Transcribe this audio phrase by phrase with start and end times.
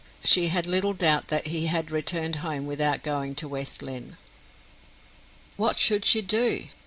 [0.23, 4.17] She had little doubt that he had returned home without going to West Lynne.
[5.57, 6.65] What should she do?